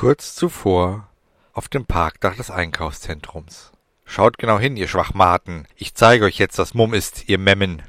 Kurz 0.00 0.34
zuvor 0.34 1.08
auf 1.52 1.68
dem 1.68 1.84
Parkdach 1.84 2.34
des 2.34 2.50
Einkaufszentrums. 2.50 3.70
Schaut 4.06 4.38
genau 4.38 4.58
hin, 4.58 4.78
ihr 4.78 4.88
Schwachmaten. 4.88 5.68
Ich 5.76 5.94
zeige 5.94 6.24
euch 6.24 6.38
jetzt, 6.38 6.56
was 6.56 6.72
Mumm 6.72 6.94
ist, 6.94 7.28
ihr 7.28 7.36
Memmen. 7.36 7.82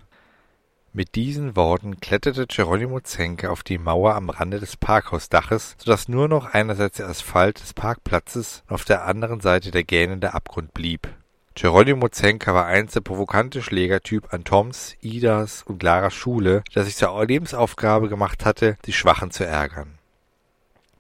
Mit 0.91 1.16
diesen 1.16 1.55
Worten 1.55 2.02
kletterte 2.02 2.48
Geronimo 2.48 3.00
Zenke 3.00 3.50
auf 3.50 3.63
die 3.63 3.77
Mauer 3.77 4.16
am 4.16 4.30
Rande 4.30 4.59
des 4.59 4.76
Parkhausdaches, 4.76 5.77
so 5.77 5.89
dass 5.89 6.09
nur 6.09 6.27
noch 6.27 6.54
einerseits 6.54 6.98
der 6.98 7.08
Asphalt 7.08 7.62
des 7.62 7.73
Parkplatzes 7.73 8.64
und 8.68 8.73
auf 8.73 8.84
der 8.84 9.05
anderen 9.05 9.39
Seite 9.39 9.71
der 9.71 9.86
gähnende 9.86 10.34
Abgrund 10.34 10.73
blieb. 10.73 11.07
Geronimo 11.55 12.09
Zenker 12.09 12.54
war 12.54 12.66
einst 12.66 12.93
der 12.93 13.02
provokante 13.02 13.62
Schlägertyp 13.62 14.34
an 14.34 14.43
Toms, 14.43 14.98
Idas 15.00 15.64
und 15.64 15.81
Laras 15.81 16.14
Schule, 16.14 16.66
der 16.75 16.84
sich 16.84 16.98
zur 16.98 17.23
Lebensaufgabe 17.23 18.09
gemacht 18.09 18.44
hatte, 18.44 18.78
die 18.84 18.91
Schwachen 18.91 19.31
zu 19.31 19.45
ärgern 19.45 19.98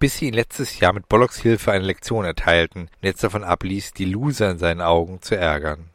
bis 0.01 0.17
sie 0.17 0.29
ihn 0.29 0.33
letztes 0.33 0.79
Jahr 0.79 0.93
mit 0.93 1.07
Bollocks 1.07 1.39
Hilfe 1.39 1.71
eine 1.71 1.85
Lektion 1.85 2.25
erteilten 2.25 2.81
und 2.81 3.03
jetzt 3.03 3.23
davon 3.23 3.43
abließ, 3.43 3.93
die 3.93 4.05
Loser 4.05 4.49
in 4.49 4.57
seinen 4.57 4.81
Augen 4.81 5.21
zu 5.21 5.37
ärgern. 5.37 5.91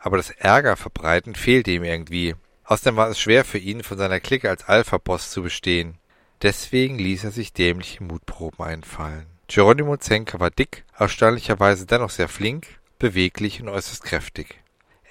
Aber 0.00 0.16
das 0.16 0.30
Ärger 0.30 0.76
verbreiten 0.76 1.36
fehlte 1.36 1.70
ihm 1.70 1.84
irgendwie. 1.84 2.34
Außerdem 2.64 2.96
war 2.96 3.08
es 3.08 3.20
schwer 3.20 3.44
für 3.44 3.58
ihn, 3.58 3.84
von 3.84 3.98
seiner 3.98 4.18
Clique 4.18 4.50
als 4.50 4.68
Alpha-Boss 4.68 5.30
zu 5.30 5.44
bestehen. 5.44 5.98
Deswegen 6.42 6.98
ließ 6.98 7.22
er 7.22 7.30
sich 7.30 7.52
dämliche 7.52 8.02
Mutproben 8.02 8.66
einfallen. 8.66 9.26
Geronimo 9.46 9.96
Zenker 9.96 10.40
war 10.40 10.50
dick, 10.50 10.84
erstaunlicherweise 10.98 11.86
dennoch 11.86 12.10
sehr 12.10 12.28
flink, 12.28 12.66
beweglich 12.98 13.62
und 13.62 13.68
äußerst 13.68 14.02
kräftig. 14.02 14.60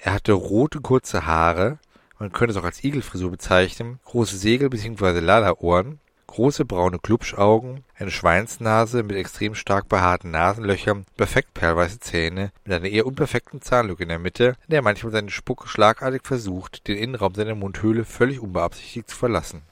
Er 0.02 0.12
hatte 0.12 0.34
rote 0.34 0.82
kurze 0.82 1.24
Haare, 1.24 1.78
man 2.18 2.32
könnte 2.32 2.52
es 2.52 2.58
auch 2.58 2.64
als 2.64 2.84
Igelfrisur 2.84 3.30
bezeichnen, 3.30 3.98
große 4.04 4.36
Segel 4.36 4.68
bzw. 4.68 5.20
Lala-Ohren 5.20 6.00
große 6.26 6.64
braune 6.64 6.98
Glubschaugen, 6.98 7.84
eine 7.98 8.10
Schweinsnase 8.10 9.02
mit 9.02 9.16
extrem 9.16 9.54
stark 9.54 9.88
behaarten 9.88 10.30
Nasenlöchern, 10.30 11.06
perfekt 11.16 11.54
perlweiße 11.54 12.00
Zähne, 12.00 12.52
mit 12.64 12.74
einer 12.74 12.88
eher 12.88 13.06
unperfekten 13.06 13.62
Zahnlücke 13.62 14.02
in 14.02 14.08
der 14.08 14.18
Mitte, 14.18 14.56
in 14.66 14.70
der 14.70 14.80
er 14.80 14.82
manchmal 14.82 15.12
seine 15.12 15.30
Spucke 15.30 15.68
schlagartig 15.68 16.22
versucht, 16.24 16.88
den 16.88 16.96
Innenraum 16.96 17.34
seiner 17.34 17.54
Mundhöhle 17.54 18.04
völlig 18.04 18.40
unbeabsichtigt 18.40 19.10
zu 19.10 19.16
verlassen. 19.16 19.62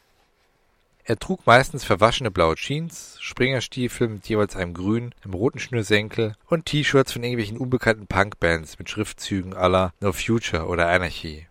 Er 1.06 1.18
trug 1.18 1.46
meistens 1.46 1.84
verwaschene 1.84 2.30
blaue 2.30 2.54
Jeans, 2.54 3.18
Springerstiefel 3.20 4.08
mit 4.08 4.26
jeweils 4.26 4.56
einem 4.56 4.72
grünen, 4.72 5.14
einem 5.22 5.34
roten 5.34 5.58
Schnürsenkel 5.58 6.34
und 6.46 6.64
T-Shirts 6.64 7.12
von 7.12 7.22
irgendwelchen 7.22 7.58
unbekannten 7.58 8.06
Punkbands 8.06 8.78
mit 8.78 8.88
Schriftzügen 8.88 9.52
aller 9.52 9.92
No 10.00 10.12
Future 10.12 10.66
oder 10.66 10.88
Anarchy. 10.88 11.46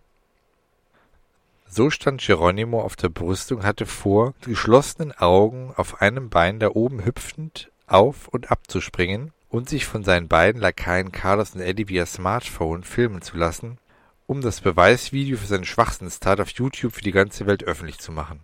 So 1.75 1.89
stand 1.89 2.21
Geronimo 2.21 2.83
auf 2.83 2.95
der 2.95 3.09
Brüstung 3.09 3.61
und 3.61 3.65
hatte 3.65 3.87
vor, 3.87 4.35
mit 4.41 4.45
geschlossenen 4.45 5.11
Augen 5.11 5.73
auf 5.75 6.03
einem 6.03 6.29
Bein 6.29 6.59
da 6.59 6.69
oben 6.69 7.03
hüpfend 7.03 7.71
auf 7.87 8.27
und 8.27 8.51
ab 8.51 8.67
zu 8.67 8.79
springen 8.79 9.31
und 9.49 9.69
sich 9.69 9.87
von 9.87 10.03
seinen 10.03 10.27
beiden 10.27 10.61
Lakaien 10.61 11.11
Carlos 11.11 11.55
und 11.55 11.61
Eddie 11.61 11.89
via 11.89 12.05
Smartphone 12.05 12.83
filmen 12.83 13.23
zu 13.23 13.37
lassen, 13.37 13.79
um 14.27 14.41
das 14.41 14.61
Beweisvideo 14.61 15.35
für 15.35 15.47
seine 15.47 15.65
Schwachsinnstat 15.65 16.39
auf 16.41 16.51
YouTube 16.51 16.93
für 16.93 17.01
die 17.01 17.11
ganze 17.11 17.47
Welt 17.47 17.63
öffentlich 17.63 17.97
zu 17.97 18.11
machen. 18.11 18.41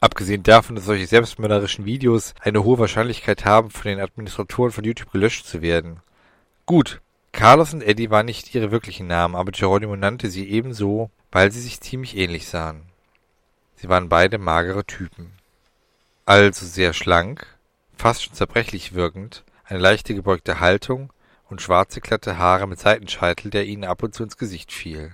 Abgesehen 0.00 0.44
davon, 0.44 0.76
dass 0.76 0.86
solche 0.86 1.06
selbstmörderischen 1.06 1.84
Videos 1.84 2.32
eine 2.40 2.64
hohe 2.64 2.78
Wahrscheinlichkeit 2.78 3.44
haben, 3.44 3.68
von 3.68 3.90
den 3.90 4.00
Administratoren 4.00 4.72
von 4.72 4.84
YouTube 4.84 5.12
gelöscht 5.12 5.44
zu 5.44 5.60
werden. 5.60 6.00
Gut, 6.64 7.02
Carlos 7.32 7.74
und 7.74 7.82
Eddie 7.82 8.08
waren 8.08 8.24
nicht 8.24 8.54
ihre 8.54 8.70
wirklichen 8.70 9.08
Namen, 9.08 9.34
aber 9.34 9.52
Geronimo 9.52 9.94
nannte 9.94 10.30
sie 10.30 10.48
ebenso, 10.48 11.10
weil 11.34 11.50
sie 11.50 11.60
sich 11.60 11.80
ziemlich 11.80 12.16
ähnlich 12.16 12.46
sahen. 12.46 12.82
Sie 13.74 13.88
waren 13.88 14.08
beide 14.08 14.38
magere 14.38 14.84
Typen. 14.84 15.32
Also 16.26 16.64
sehr 16.64 16.92
schlank, 16.92 17.44
fast 17.96 18.22
schon 18.22 18.34
zerbrechlich 18.34 18.94
wirkend, 18.94 19.42
eine 19.64 19.80
leichte 19.80 20.14
gebeugte 20.14 20.60
Haltung 20.60 21.12
und 21.50 21.60
schwarze 21.60 22.00
glatte 22.00 22.38
Haare 22.38 22.68
mit 22.68 22.78
Seitenscheitel, 22.78 23.50
der 23.50 23.66
ihnen 23.66 23.82
ab 23.82 24.04
und 24.04 24.14
zu 24.14 24.22
ins 24.22 24.36
Gesicht 24.36 24.70
fiel. 24.70 25.12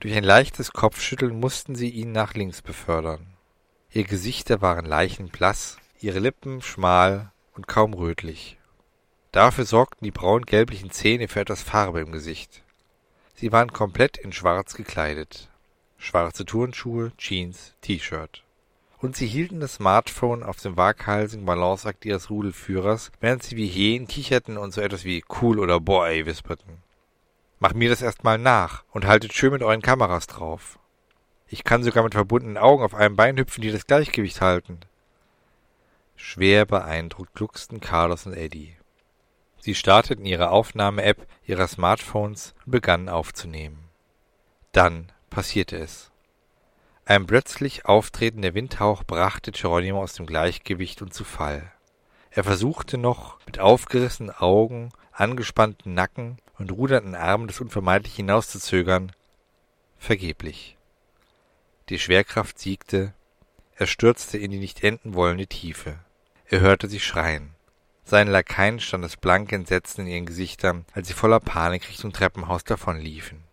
Durch 0.00 0.14
ein 0.14 0.22
leichtes 0.22 0.72
Kopfschütteln 0.72 1.40
mussten 1.40 1.74
sie 1.74 1.88
ihn 1.88 2.12
nach 2.12 2.34
links 2.34 2.60
befördern. 2.60 3.26
Ihr 3.90 4.04
Gesichter 4.04 4.60
waren 4.60 4.84
leichenblass, 4.84 5.78
ihre 5.98 6.18
Lippen 6.18 6.60
schmal 6.60 7.32
und 7.54 7.66
kaum 7.66 7.94
rötlich. 7.94 8.58
Dafür 9.32 9.64
sorgten 9.64 10.04
die 10.04 10.10
braun-gelblichen 10.10 10.90
Zähne 10.90 11.26
für 11.26 11.40
etwas 11.40 11.62
Farbe 11.62 12.00
im 12.00 12.12
Gesicht. 12.12 12.62
Sie 13.40 13.52
waren 13.52 13.72
komplett 13.72 14.16
in 14.16 14.32
schwarz 14.32 14.74
gekleidet. 14.74 15.48
Schwarze 15.96 16.44
Turnschuhe, 16.44 17.12
Jeans, 17.18 17.74
T-Shirt. 17.82 18.42
Und 18.98 19.14
sie 19.14 19.28
hielten 19.28 19.60
das 19.60 19.74
Smartphone 19.74 20.42
auf 20.42 20.56
dem 20.56 20.76
waghalsigen 20.76 21.46
Balanceakt 21.46 22.04
ihres 22.04 22.30
Rudelführers, 22.30 23.12
während 23.20 23.44
sie 23.44 23.56
wie 23.56 23.68
Hähen 23.68 24.08
kicherten 24.08 24.56
und 24.56 24.72
so 24.72 24.80
etwas 24.80 25.04
wie 25.04 25.22
cool 25.40 25.60
oder 25.60 25.78
boy 25.78 26.26
wisperten. 26.26 26.82
Mach 27.60 27.74
mir 27.74 27.88
das 27.88 28.02
erstmal 28.02 28.38
nach 28.38 28.82
und 28.90 29.06
haltet 29.06 29.32
schön 29.34 29.52
mit 29.52 29.62
euren 29.62 29.82
Kameras 29.82 30.26
drauf. 30.26 30.80
Ich 31.46 31.62
kann 31.62 31.84
sogar 31.84 32.02
mit 32.02 32.14
verbundenen 32.14 32.58
Augen 32.58 32.82
auf 32.82 32.96
einem 32.96 33.14
Bein 33.14 33.38
hüpfen, 33.38 33.62
die 33.62 33.70
das 33.70 33.86
Gleichgewicht 33.86 34.40
halten. 34.40 34.80
Schwer 36.16 36.66
beeindruckt 36.66 37.34
glucksten 37.34 37.78
Carlos 37.78 38.26
und 38.26 38.34
Eddie. 38.34 38.74
Sie 39.60 39.74
starteten 39.74 40.24
ihre 40.24 40.50
Aufnahme-App 40.50 41.26
ihrer 41.44 41.66
Smartphones 41.66 42.54
und 42.64 42.72
begannen 42.72 43.08
aufzunehmen. 43.08 43.88
Dann 44.72 45.10
passierte 45.30 45.76
es. 45.76 46.10
Ein 47.04 47.26
plötzlich 47.26 47.86
auftretender 47.86 48.54
Windhauch 48.54 49.02
brachte 49.02 49.50
Geronimo 49.50 50.02
aus 50.02 50.12
dem 50.12 50.26
Gleichgewicht 50.26 51.00
und 51.00 51.14
zu 51.14 51.24
Fall. 51.24 51.72
Er 52.30 52.44
versuchte 52.44 52.98
noch, 52.98 53.38
mit 53.46 53.58
aufgerissenen 53.58 54.30
Augen, 54.30 54.90
angespannten 55.12 55.94
Nacken 55.94 56.38
und 56.58 56.70
rudernden 56.70 57.14
Armen 57.14 57.46
das 57.46 57.60
unvermeidlich 57.60 58.14
hinauszuzögern. 58.14 59.12
Vergeblich. 59.96 60.76
Die 61.88 61.98
Schwerkraft 61.98 62.58
siegte, 62.58 63.14
er 63.74 63.86
stürzte 63.86 64.36
in 64.38 64.50
die 64.50 64.58
nicht 64.58 64.84
enden 64.84 65.14
wollende 65.14 65.46
Tiefe. 65.46 65.98
Er 66.46 66.60
hörte 66.60 66.88
sie 66.88 67.00
schreien. 67.00 67.54
Seinen 68.08 68.30
Lakaien 68.30 68.80
stand 68.80 69.04
das 69.04 69.18
blanke 69.18 69.54
Entsetzen 69.54 70.06
in 70.06 70.12
ihren 70.12 70.24
Gesichtern, 70.24 70.86
als 70.94 71.08
sie 71.08 71.12
voller 71.12 71.40
Panik 71.40 71.86
Richtung 71.90 72.10
Treppenhaus 72.10 72.64
davonliefen. 72.64 73.44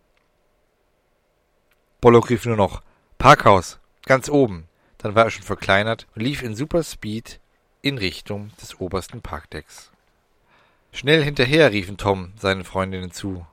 Bollock 2.00 2.30
rief 2.30 2.46
nur 2.46 2.56
noch 2.56 2.80
Parkhaus, 3.18 3.78
ganz 4.06 4.30
oben. 4.30 4.66
Dann 4.96 5.14
war 5.14 5.24
er 5.24 5.30
schon 5.30 5.42
verkleinert 5.42 6.06
und 6.14 6.22
lief 6.22 6.42
in 6.42 6.56
Superspeed 6.56 7.38
in 7.82 7.98
Richtung 7.98 8.50
des 8.62 8.80
obersten 8.80 9.20
Parkdecks. 9.20 9.90
Schnell 10.90 11.22
hinterher, 11.22 11.70
riefen 11.70 11.98
Tom 11.98 12.32
seinen 12.38 12.64
Freundinnen 12.64 13.10
zu. 13.10 13.46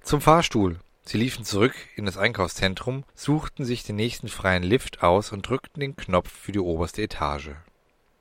Zum 0.00 0.20
Fahrstuhl. 0.20 0.80
Sie 1.04 1.18
liefen 1.18 1.44
zurück 1.44 1.74
in 1.94 2.06
das 2.06 2.16
Einkaufszentrum, 2.18 3.04
suchten 3.14 3.64
sich 3.64 3.84
den 3.84 3.94
nächsten 3.94 4.26
freien 4.26 4.64
Lift 4.64 5.04
aus 5.04 5.30
und 5.30 5.48
drückten 5.48 5.78
den 5.78 5.94
Knopf 5.94 6.28
für 6.28 6.50
die 6.50 6.58
oberste 6.58 7.02
Etage. 7.02 7.50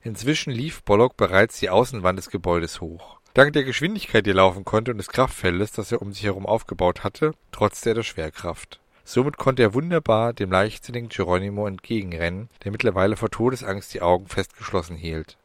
Inzwischen 0.03 0.51
lief 0.51 0.81
Bollock 0.84 1.16
bereits 1.16 1.59
die 1.59 1.69
Außenwand 1.69 2.17
des 2.17 2.29
Gebäudes 2.29 2.81
hoch. 2.81 3.19
Dank 3.34 3.53
der 3.53 3.63
Geschwindigkeit, 3.63 4.25
die 4.25 4.31
er 4.31 4.35
laufen 4.35 4.66
konnte, 4.66 4.91
und 4.91 4.97
des 4.97 5.09
Kraftfeldes, 5.09 5.72
das 5.72 5.91
er 5.91 6.01
um 6.01 6.12
sich 6.12 6.23
herum 6.23 6.45
aufgebaut 6.45 7.03
hatte, 7.03 7.34
trotzte 7.51 7.91
er 7.91 7.95
der 7.95 8.03
Schwerkraft. 8.03 8.79
Somit 9.03 9.38
konnte 9.38 9.61
er 9.61 9.73
wunderbar 9.73 10.34
dem 10.34 10.51
leichtsinnigen 10.51 11.09
Geronimo 11.09 11.67
entgegenrennen, 11.67 12.50
der 12.63 12.72
mittlerweile 12.72 13.16
vor 13.16 13.29
Todesangst 13.29 13.94
die 13.94 14.01
Augen 14.01 14.28
fest 14.28 14.57
geschlossen 14.57 14.95
hielt. 14.95 15.38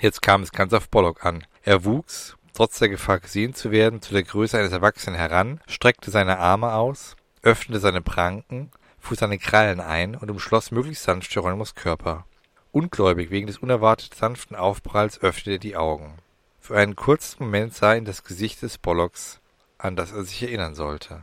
Jetzt 0.00 0.22
kam 0.22 0.42
es 0.42 0.52
ganz 0.52 0.72
auf 0.72 0.88
Bollock 0.88 1.24
an. 1.24 1.44
Er 1.62 1.84
wuchs, 1.84 2.36
trotz 2.54 2.78
der 2.78 2.88
Gefahr 2.88 3.20
gesehen 3.20 3.54
zu 3.54 3.70
werden, 3.70 4.00
zu 4.00 4.14
der 4.14 4.22
Größe 4.22 4.58
eines 4.58 4.72
Erwachsenen 4.72 5.16
heran, 5.16 5.60
streckte 5.68 6.10
seine 6.10 6.38
Arme 6.38 6.72
aus, 6.72 7.16
öffnete 7.42 7.80
seine 7.80 8.00
Pranken, 8.00 8.70
fuhr 8.98 9.16
seine 9.16 9.38
Krallen 9.38 9.80
ein 9.80 10.14
und 10.16 10.30
umschloss 10.30 10.70
möglichst 10.70 11.04
sanft 11.04 11.30
Geronimos 11.32 11.74
Körper. 11.74 12.24
Ungläubig 12.72 13.30
wegen 13.30 13.46
des 13.46 13.58
unerwartet 13.58 14.14
sanften 14.14 14.56
Aufpralls 14.56 15.20
öffnete 15.20 15.52
er 15.52 15.58
die 15.58 15.76
Augen. 15.76 16.14
Für 16.58 16.76
einen 16.76 16.96
kurzen 16.96 17.44
Moment 17.44 17.74
sah 17.74 17.94
ihn 17.94 18.06
das 18.06 18.24
Gesicht 18.24 18.62
des 18.62 18.78
Bollocks, 18.78 19.40
an 19.76 19.94
das 19.94 20.12
er 20.12 20.24
sich 20.24 20.42
erinnern 20.42 20.74
sollte. 20.74 21.22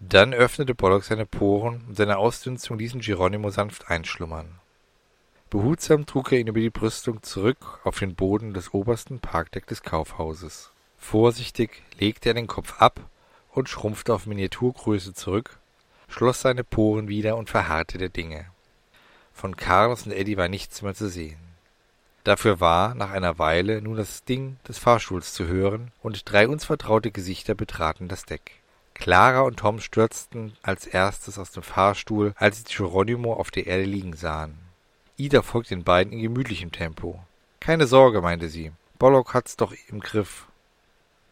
Dann 0.00 0.32
öffnete 0.32 0.74
Bollock 0.74 1.04
seine 1.04 1.26
Poren 1.26 1.84
und 1.88 1.96
seine 1.96 2.18
Ausdünstung 2.18 2.78
ließen 2.78 3.00
Geronimo 3.00 3.50
sanft 3.50 3.90
einschlummern. 3.90 4.48
Behutsam 5.50 6.06
trug 6.06 6.32
er 6.32 6.38
ihn 6.38 6.46
über 6.46 6.60
die 6.60 6.70
Brüstung 6.70 7.22
zurück 7.22 7.80
auf 7.84 7.98
den 7.98 8.14
Boden 8.14 8.52
des 8.52 8.74
obersten 8.74 9.18
Parkdeck 9.18 9.66
des 9.66 9.82
Kaufhauses. 9.82 10.70
Vorsichtig 10.98 11.82
legte 11.98 12.30
er 12.30 12.34
den 12.34 12.46
Kopf 12.46 12.80
ab 12.80 13.00
und 13.52 13.68
schrumpfte 13.68 14.12
auf 14.12 14.26
Miniaturgröße 14.26 15.14
zurück, 15.14 15.58
schloss 16.08 16.40
seine 16.40 16.64
Poren 16.64 17.08
wieder 17.08 17.36
und 17.36 17.48
verharrte 17.48 17.98
der 17.98 18.08
Dinge. 18.08 18.46
Von 19.38 19.54
Carlos 19.54 20.04
und 20.04 20.10
Eddie 20.10 20.36
war 20.36 20.48
nichts 20.48 20.82
mehr 20.82 20.96
zu 20.96 21.08
sehen. 21.08 21.38
Dafür 22.24 22.58
war 22.58 22.96
nach 22.96 23.12
einer 23.12 23.38
Weile 23.38 23.80
nun 23.80 23.96
das 23.96 24.24
Ding 24.24 24.56
des 24.66 24.78
Fahrstuhls 24.78 25.32
zu 25.32 25.46
hören, 25.46 25.92
und 26.02 26.28
drei 26.28 26.48
uns 26.48 26.64
vertraute 26.64 27.12
Gesichter 27.12 27.54
betraten 27.54 28.08
das 28.08 28.24
Deck. 28.24 28.58
Clara 28.94 29.42
und 29.42 29.60
Tom 29.60 29.78
stürzten 29.78 30.56
als 30.62 30.88
erstes 30.88 31.38
aus 31.38 31.52
dem 31.52 31.62
Fahrstuhl, 31.62 32.34
als 32.34 32.58
sie 32.58 32.64
Geronimo 32.64 33.32
auf 33.32 33.52
der 33.52 33.68
Erde 33.68 33.84
liegen 33.84 34.16
sahen. 34.16 34.58
Ida 35.16 35.42
folgte 35.42 35.76
den 35.76 35.84
beiden 35.84 36.12
in 36.12 36.20
gemütlichem 36.20 36.72
Tempo. 36.72 37.22
Keine 37.60 37.86
Sorge, 37.86 38.20
meinte 38.20 38.48
sie. 38.48 38.72
Bollock 38.98 39.34
hat's 39.34 39.56
doch 39.56 39.72
im 39.86 40.00
Griff. 40.00 40.46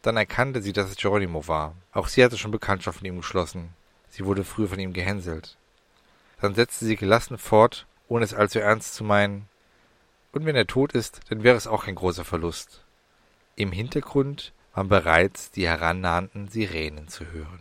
Dann 0.03 0.17
erkannte 0.17 0.63
sie, 0.63 0.73
dass 0.73 0.91
es 0.91 0.97
Geronimo 0.97 1.49
war. 1.49 1.75
Auch 1.93 2.07
sie 2.07 2.23
hatte 2.23 2.39
schon 2.39 2.53
Bekanntschaft 2.53 3.03
mit 3.03 3.11
ihm 3.11 3.17
geschlossen. 3.17 3.71
Sie 4.11 4.25
wurde 4.25 4.45
früher 4.45 4.69
von 4.69 4.79
ihm 4.79 4.93
gehänselt. 4.93 5.57
Dann 6.41 6.55
setzte 6.55 6.85
sie 6.85 6.95
gelassen 6.95 7.37
fort, 7.37 7.85
ohne 8.09 8.25
es 8.25 8.35
allzu 8.35 8.59
ernst 8.59 8.95
zu 8.95 9.05
meinen. 9.05 9.49
Und 10.33 10.45
wenn 10.45 10.57
er 10.57 10.67
tot 10.67 10.93
ist, 10.93 11.21
dann 11.29 11.43
wäre 11.43 11.57
es 11.57 11.67
auch 11.67 11.85
kein 11.85 11.95
großer 11.95 12.25
Verlust. 12.25 12.85
Im 13.55 13.73
Hintergrund 13.73 14.53
waren 14.75 14.89
bereits 14.89 15.51
die 15.51 15.67
herannahenden 15.67 16.49
Sirenen 16.49 17.09
zu 17.09 17.27
hören. 17.27 17.61